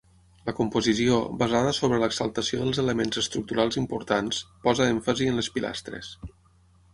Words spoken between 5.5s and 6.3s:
pilastres.